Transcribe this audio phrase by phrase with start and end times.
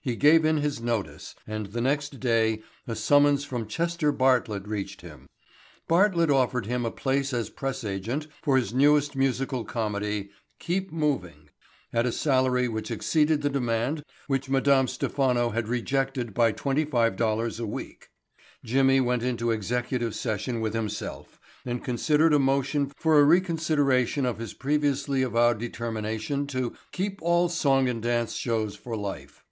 [0.00, 5.02] He gave in his notice and the next day a summons from Chester Bartlett reached
[5.02, 5.28] him.
[5.86, 10.30] Bartlett offered him a place as press agent for his newest musical comedy,
[10.60, 11.50] "Keep Moving"
[11.92, 17.14] at a salary which exceeded the demand which Madame Stephano had rejected by twenty five
[17.14, 18.08] dollars a week.
[18.64, 24.38] Jimmy went into executive session with himself and considered a motion for a reconsideration of
[24.38, 29.44] his previously avowed determination to "keep all song and dance shows for life."